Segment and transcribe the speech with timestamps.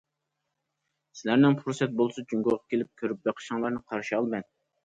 [1.19, 4.53] سىلەرنىڭ پۇرسەت بولسا جۇڭگوغا كېلىپ كۆرۈپ بېقىشىڭلارنى قارشى ئالىمەن.